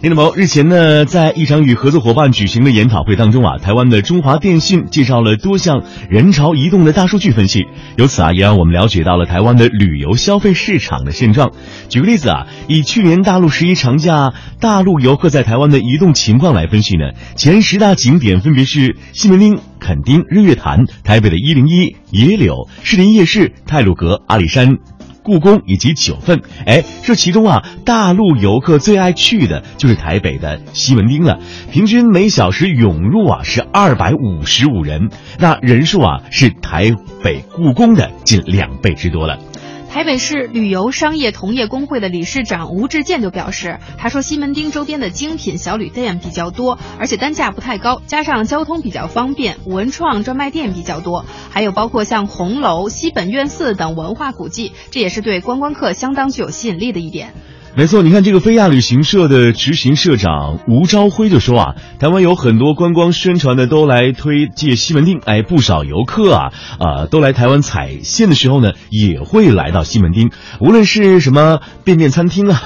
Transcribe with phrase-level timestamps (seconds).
[0.00, 7.66] 听众朋友，日前呢，在一场与合作伙伴举行的研讨会当中啊，台湾的中华电信介绍了多项人潮移动的大数据分析，
[7.98, 11.50] 由此啊，也让我们了解到了台湾的旅游消费市场的现状。
[11.90, 24.78] 举个例子啊，以去年大陆十一长假大陆游客在台湾的移动情况来分析呢，前十大景点分别是西门町、垦丁、日月潭、台北的一零一、野柳、士林夜市、太鲁阁、阿里山。
[25.22, 31.38] 故宫以及九份，哎，这其中啊，大陆游客最爱去的就是台北的西门町了，
[31.70, 36.90] 平均每小时涌入啊是二百五十五人，那人数啊是台
[37.22, 39.38] 北故宫的近两倍之多了。
[39.92, 57.34] 台北市旅游商业同业工会的理事长吴志健就表示，他说西门町周边的精品小旅店比较多，而且单价不太高，加上交通比较方便，文创专卖店比较多，还有包括像红楼、西本院寺等文化古迹，这也是对观光客相当具有吸引力的一点。
[57.76, 72.60] 没错，你看这个飞亚旅行社的执行社长吴朝辉就说啊，台湾有很多观光宣传的都来推介西门町，哎，不少游客啊，啊，都来台湾踩线的时候呢，也会来到西门町，无论是什么便便餐厅啊，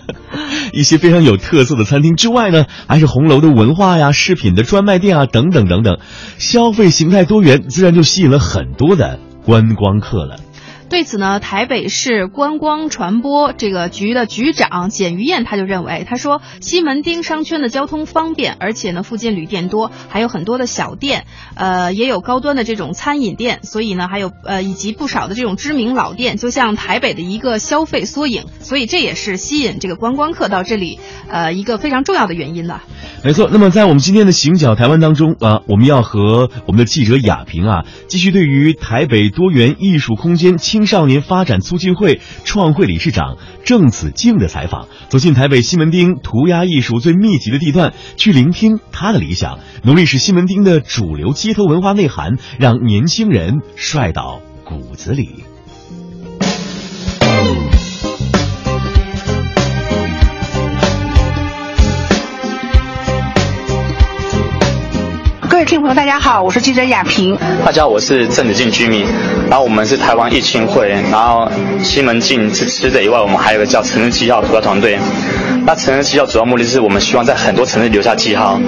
[0.72, 5.98] 一些非常有特色的餐厅之外呢，还是红楼的文化呀、饰品的专卖店啊，等等等等，
[6.38, 10.36] 消费形态多元，自然就吸引了很多的观光客了。
[10.88, 21.26] 对此呢，台北市观光传播这个局的局长简于燕他就认为，他说西门町商圈的交通方便，而且呢附近旅店多，还有很多的小店，
[21.56, 32.84] 呃也有高端的这种餐饮店，所以呢还有呃以及不少的这种知名老店，就像台北的一个消费缩影，所以这也是吸引这个观光客到这里呃一个非常重要的原因了。
[33.24, 55.45] 没错，那么在我们今天的行脚台湾当中啊，我们要和我们的记者雅萍啊，继续对于台北多元艺术空间青少年发展促进会创会理事长郑子敬的采访，走进台北西门町涂鸦艺术最密集的地段，去聆听他的理想，努力使西门町的主流街头文化内涵让年轻人帅到骨子里。
[65.56, 67.34] 各位听众朋友，大家好，我是记者雅萍。
[67.64, 69.06] 大家好，我是郑子敬居民。
[69.48, 71.50] 然后我们是台湾艺青会，然后
[71.82, 74.98] 西门庆是吃的以外，我们还有个叫城市记号涂鸦团队。
[75.64, 78.60] 那城市记号主要目的是我们希望在很多城市留下记号。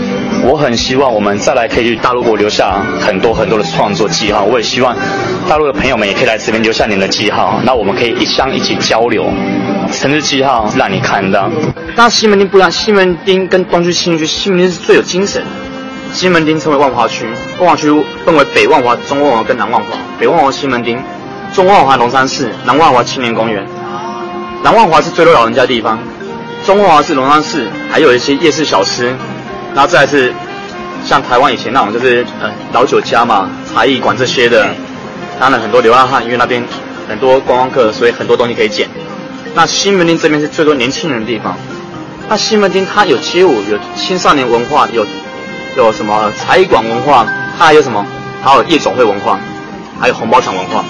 [0.43, 4.45] 我很希望我们再来可以去大陆给我留下很多很多的创作记号。
[4.45, 4.97] 我也希望
[5.47, 7.61] 大陆的朋友们也可以来这边留下您的记号。
[7.65, 9.31] 那我们可以一相一起交流。
[9.93, 11.51] 城市记号让你看到。
[11.95, 15.45] 那西门町不一样，西门町跟东区，西门町是最有精神。
[16.13, 17.27] 西门町称为万华区，
[17.61, 17.89] 万华区
[18.25, 19.97] 分为北万华、中万华跟南万华。
[20.19, 20.99] 北万华西门町，
[21.55, 23.65] 中万华龙山寺，南万华青年公园。
[24.65, 25.99] 南万华是最多老人家的地方，
[26.67, 29.15] 中万华是龙山寺，还有一些夜市小吃。
[29.75, 30.33] 然后再是
[31.05, 34.67] 像台湾以前那种就是呃老酒家嘛、茶艺馆这些的。
[35.39, 36.65] 当然很多流浪汉，因为那边
[37.09, 38.89] 很多观光客，所以很多东西可以捡。
[39.55, 41.57] 那西门町这边是最多年轻人的地方。
[42.29, 45.07] 那西门町它有街舞，有青少年文化，有。
[45.87, 47.27] 有什么茶艺馆文化？
[47.59, 48.05] 它还有什么？
[48.43, 49.39] 还有夜总会文化，
[50.01, 50.85] 还有红包场文化，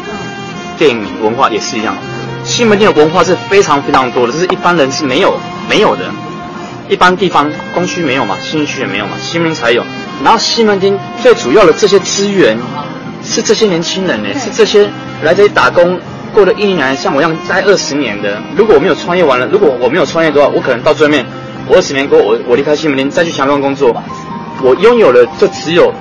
[0.76, 1.96] 电影文化也是一样。
[2.44, 5.34] 西门町的文化是非常非常多的，这是一般人是没有
[5.68, 6.04] 没有的。
[6.88, 9.84] 一般地方东区没有嘛，新区也没有嘛，西门才有。
[10.22, 12.56] 然后西门町最主要的这些资源，
[13.24, 14.88] 是这些年轻人呢，是这些
[15.22, 15.98] 来这里打工
[16.34, 18.40] 过了一年，像我一样待二十年的。
[18.56, 21.24] 如果我没有创业完了，如果我没有创业的话，我可能到最后面，
[21.66, 23.94] 我二十年过后，我我离开西门町再去强庄工作。
[24.62, 25.92] 我拥有了就只有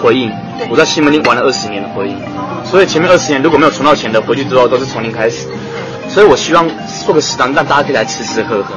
[0.00, 0.32] 回应，
[0.70, 2.16] 我在西门町玩了二十年的回应，
[2.64, 5.46] 所以前面二十年如果没有存到钱的，回去之后都是从零开始。
[6.08, 6.66] 所以我希望
[7.04, 8.74] 做个食堂，让大家可以来吃吃喝喝。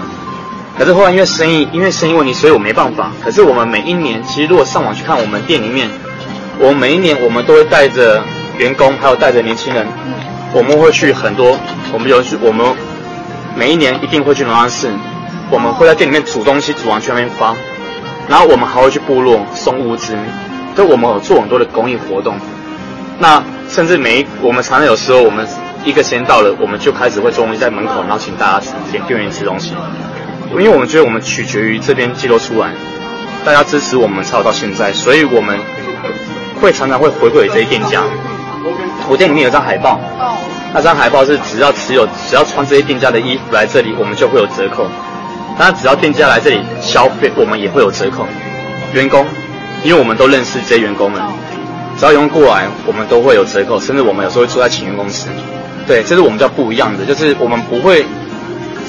[0.77, 3.11] 可是后来因为生意，因为生意问题，所以我没办法。
[3.23, 5.89] 可是我们每一年，其实如果上网去看我们店里面，
[6.59, 8.21] 我们每一年我们都会带着
[8.57, 9.87] 员工，还有带着年轻人，
[10.53, 11.57] 我们会去很多，
[11.93, 12.65] 我们有去，我们
[13.55, 14.89] 每一年一定会去龙安寺，
[15.49, 17.55] 我们会在店里面煮东西，煮完去那边发。
[18.27, 20.15] 然后我们还会去部落送物资，
[20.75, 22.35] 就我们有做很多的公益活动。
[23.19, 25.47] 那甚至每一我们常常有时候我们
[25.83, 29.73] 一个时间到了，我们就开始会做东西在门口，然后请大家点店员吃东西。
[30.51, 32.71] 因为我们觉得我们取决于这边记录出来，
[33.45, 35.57] 大家支持我们才有到现在，所以我们
[36.59, 38.03] 会常常会回馈给这些店家。
[39.09, 39.99] 我店里面有张海报，
[40.73, 44.87] 那张海报是只要持有只要穿这些店家的衣服来这里，我们就会有折扣。
[45.57, 48.25] 那只要店家来这里消费，我们也会有折扣。
[48.93, 49.25] 员工，
[49.83, 51.21] 因为我们都认识这些员工们，
[51.97, 55.27] 只要员工过来，我们都会有折扣，甚至我们有时候会住在请员工吃。
[55.87, 58.05] 对，这是我们叫不一样的，就是我们不会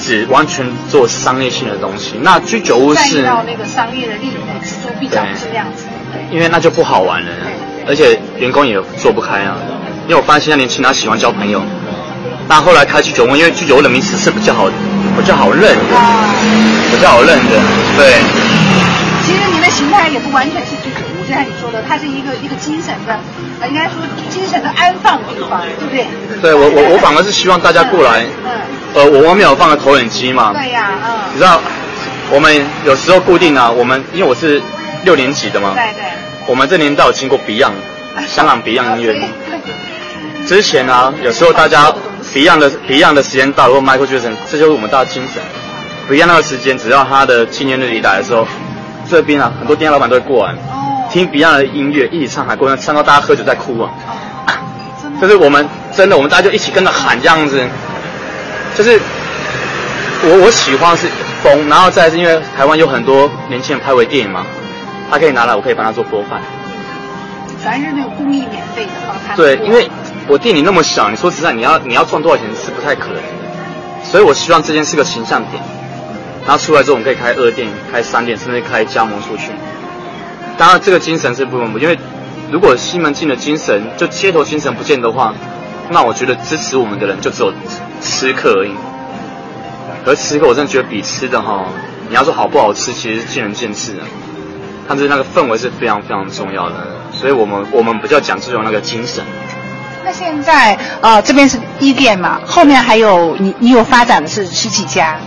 [0.01, 2.15] 只完全做商业性的东西。
[2.21, 4.31] 那居酒屋是到那个商业的利益，
[4.61, 5.85] 锱铢必较是这样子。
[6.31, 7.31] 因为那就不好玩了，
[7.87, 9.57] 而且员工也做不开啊。
[10.07, 11.61] 因为我发现现在年轻人喜欢交朋友，
[12.47, 14.69] 那后来开居酒屋，因为居酒屋的名词是比较好，
[15.17, 15.75] 比较好认的，
[16.91, 17.59] 比较好认的，
[17.97, 18.13] 对。
[19.25, 23.17] 其实您的形态也不完全是居酒屋，就像你说的，它是一个一个精神的，
[23.61, 23.93] 呃，应该说
[24.29, 26.05] 精神的安放地方，对不对？
[26.41, 28.51] 对我我我反而是希望大家过来，嗯，
[28.95, 31.61] 呃，我外面有放个投影机嘛，对呀，嗯，你知道，
[32.29, 32.53] 我们
[32.85, 34.61] 有时候固定啊，我们因为我是
[35.05, 36.03] 六年级的嘛，对对，
[36.47, 37.71] 我们这年代有经过 Beyond，
[38.27, 39.21] 香港 Beyond 音乐。
[40.45, 41.89] 之前啊，有时候大家
[42.33, 45.41] Beyond 的 Beyond 的时间到了，或 Michael Jackson，这就是我们大家精神。
[46.09, 48.47] Beyond 那个时间，只要他的纪念日一来的时候，
[49.07, 50.55] 这边啊，很多店老板都会过来，
[51.11, 53.91] 听 Beyond 的音乐，一起唱，还过来唱到大家喝酒在哭啊。
[55.21, 57.61] 就是我们真的，我们大家就一起跟着喊这样子。
[58.75, 58.99] 就是
[60.23, 61.07] 我我喜欢是
[61.43, 64.43] 风，然后再是因为台湾有很多年轻人拍微电影嘛，
[65.11, 66.41] 他可以拿来，我可以帮他做播放。
[67.63, 69.87] 凡是那种公益免费的，对，因为。
[70.27, 75.61] 我店里那么小，你说实在，你要你要赚多少钱是不太可能的，所以我希望这件是个形象点，
[76.45, 79.51] 然后出来之后我们可以开二店、开三店，甚至开加盟出去。
[80.57, 81.97] 当然，这个精神是不能不，因为
[82.51, 85.33] 如果西门庆的精神就街头精神不见的话，
[85.89, 87.51] 那我觉得支持我们的人就只有
[88.01, 88.71] 吃客而已。
[90.05, 91.65] 而吃客，我真的觉得比吃的哈，
[92.07, 93.99] 你要说好不好吃，其实见仁见智的。
[94.87, 96.75] 但是那个氛围是非常非常重要的，
[97.11, 99.23] 所以我们我们比较讲这种那个精神。
[100.05, 105.17] 那现在呃这边是一店嘛，后面还有你你有发展的是十几家？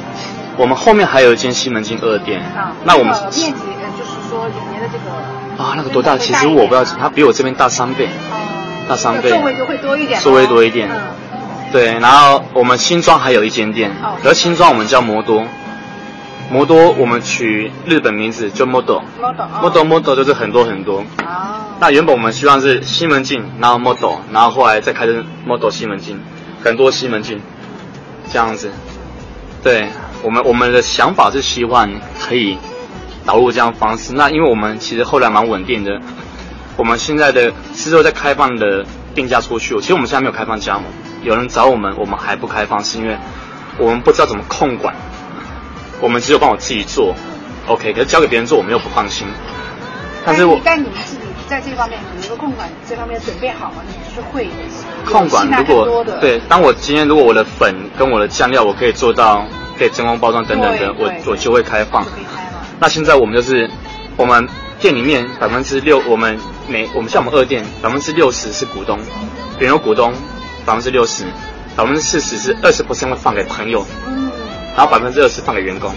[0.58, 2.40] 我们后面还有一间西门町二店。
[2.40, 3.52] 啊，那我们面积呃
[3.98, 6.16] 就是说里面的这个啊那个多大？
[6.16, 8.06] 其实我不知道，它比我这边大三倍。
[8.06, 8.88] 哦。
[8.88, 9.30] 大三倍。
[9.30, 10.20] 座位就会多一点。
[10.20, 10.88] 座位多一点。
[10.90, 11.00] 嗯。
[11.72, 13.90] 对，然后我们新庄还有一间店，
[14.24, 15.44] 而新庄我们叫摩多。
[16.48, 19.00] 摩多我们取日本名字叫 model。
[19.20, 19.46] model。
[19.60, 21.00] model model 就是很多很多。
[21.00, 21.45] 哦。
[21.78, 26.18] 那原本我们希望是西门镜，然后 model，然后后来再开成 model 西门镜，
[26.64, 27.40] 很多西门镜，
[28.32, 28.70] 这样子。
[29.62, 29.88] 对
[30.22, 32.56] 我们我们的想法是希望可以
[33.26, 34.14] 导入这样方式。
[34.14, 36.00] 那因为我们其实后来蛮稳定的，
[36.78, 40.84] 我们现在的之后在开放的定价出去，其实我们现在没有开放加盟。
[41.22, 43.18] 有人找我们，我们还不开放，是因为
[43.78, 44.94] 我们不知道怎么控管。
[46.00, 47.14] 我们只有帮我自己做
[47.66, 49.26] ，OK，可是交给别人做，我们又不放心。
[50.24, 51.25] 但是我但你们自己。
[51.48, 53.82] 在这方面，你一个控管这方面准备好吗？
[53.86, 54.48] 你是会
[55.04, 59.44] 控管如果对，当我今天如果我的粉跟我的酱料我可以做到
[59.78, 62.04] 可以真空包装等等的，我我就会开放。
[62.80, 63.70] 那现在我们就是
[64.16, 64.48] 我们
[64.80, 66.38] 店里面百分之六，我们
[66.68, 68.98] 每我们像我们二店百分之六十是股东，
[69.60, 70.12] 原有股东
[70.64, 71.24] 百分之六十，
[71.76, 74.30] 百分之四十是二十 percent 会放给朋友，嗯，
[74.76, 75.94] 然后百分之二十放给员工。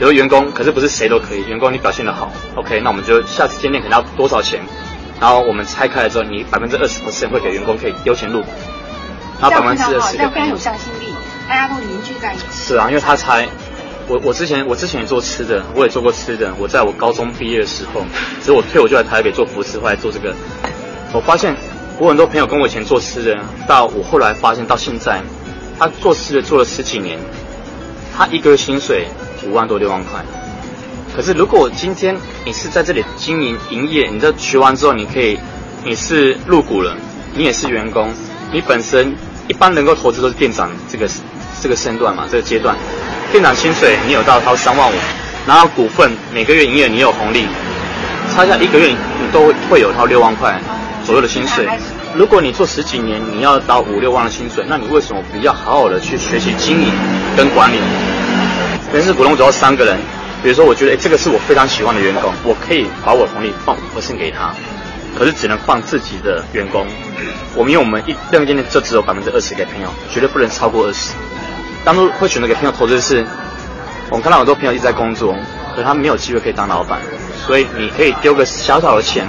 [0.00, 1.44] 有员工，可是不是谁都可以。
[1.44, 4.60] 员工你表现的好，OK，那我们就下次见面可能要多少钱？
[5.20, 8.48] 然后我们拆开了之后，你百分之二十 percent 会给员工可以优先入股，
[9.40, 11.14] 然后百分之二十，这样非常有向心力，
[11.48, 12.44] 大家都凝聚在一起。
[12.50, 13.46] 是啊，因为他才，
[14.08, 16.52] 我我之前我之前也做吃的，我也做过吃的。
[16.58, 18.00] 我在我高中毕业的时候，
[18.42, 20.34] 所以我退伍就来台北做服饰，后来做这个。
[21.12, 21.54] 我发现
[21.98, 25.20] 我很多朋友跟我以前做吃的，到我后来发现到现在，
[25.78, 27.20] 他做吃的做了十几年，
[28.16, 29.06] 他一个月薪水。
[29.44, 30.20] 五万多六万块，
[31.14, 35.38] 可是如果今天你是在这里经营营业，你这学完之后，你可以
[35.84, 36.96] 你是入股了，
[37.34, 38.12] 你也是员工，
[38.52, 39.14] 你本身
[39.48, 41.08] 一般能够投资都是店长这个
[41.60, 42.76] 这个身段嘛，这个阶段，
[43.30, 44.94] 店长薪水你有到掏三万五，
[45.46, 47.46] 然后股份每个月营业你有红利，
[48.32, 48.96] 差下一个月你
[49.32, 50.60] 都会有掏六万块
[51.04, 51.68] 左右的薪水。
[52.14, 56.92] 如果你做十几年，你要到五六万的薪水，那你为什么不要好好的去学习经营
[57.36, 57.78] 跟管理？
[58.92, 59.98] 人事股东主要三个人，
[60.42, 64.54] 比如说，我觉得哎，这个是我非常喜欢的员工，我可以把我红利放五分给他，
[65.18, 66.86] 可是只能放自己的员工。
[67.54, 71.12] 我们因为我们一任何店就只有百分之二十给朋友，绝对不能超过二十。
[71.84, 73.24] 当初会选择给朋友投资是，
[74.10, 75.34] 我们看到很多朋友一直在工作，
[75.70, 77.00] 可是他没有机会可以当老板，
[77.46, 79.26] 所以你可以丢个小小的钱，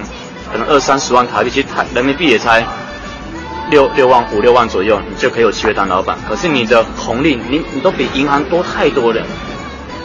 [0.51, 2.65] 可能二三十万台币，其实台人民币也才
[3.69, 6.17] 六六万五六万左右，你就可以有机会当老板。
[6.27, 9.21] 可是你的红利，你你都比银行多太多了。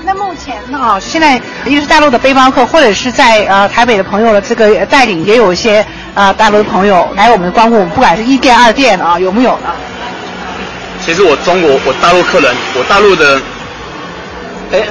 [0.04, 0.98] 那目前呢？
[1.00, 9.70] 现在一个是大陆的背包客，或者是在呃台北的朋友的这个带领，也有一些啊大陆的朋友来我们光顾，不管是一店二店啊，有没有呢？
[11.04, 13.40] 其实我中国我大陆客人，我大陆的，
[14.72, 14.82] 哎，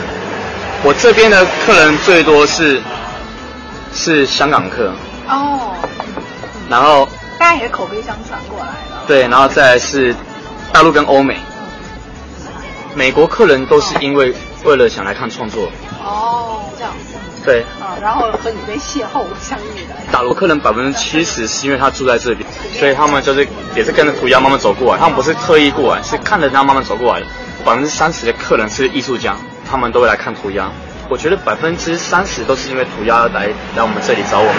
[0.84, 2.82] 我这边的客人最多是
[3.94, 4.94] 是香港客
[5.28, 5.74] 哦，
[6.70, 10.16] 然后大家也是口碑相传过来的，对，然后再是
[10.72, 11.38] 大陆跟欧美。
[12.96, 14.34] 美国客人都是因为
[14.64, 15.70] 为了想来看创作。
[16.04, 17.16] 哦，这样子。
[17.46, 17.62] 对。
[17.80, 19.96] 啊，然后和你被邂逅相遇的。
[20.12, 22.46] 大陆客人百分之七十是因为他住在这里，
[22.78, 27.26] 所以他们就是也是跟着涂鸦慢慢走过来，他们不是特意过来，是看着他慢慢走过来的。
[27.66, 29.36] 百分之三十的客人是艺术家，
[29.70, 30.70] 他们都会来看涂鸦。
[31.10, 34.56] 我觉得百分之三十都是因为涂鸦来来我们这里找我们，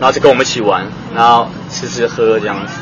[0.00, 2.72] 然后就跟我们一起玩，然后吃吃喝喝这样子。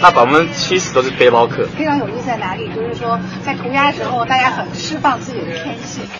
[0.00, 1.66] 那百分之七十都是背包客。
[1.76, 2.68] 非常有意思在哪里？
[2.74, 6.06] 就是说在涂鸦的时候，大家很释放自己的天性。